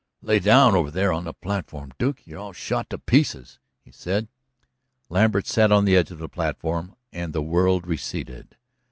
[0.23, 4.29] "Lay down over there on the platform, Duke, you're shot all to pieces," he said.
[5.09, 8.57] Lambert sat on the edge of the platform, and the world receded.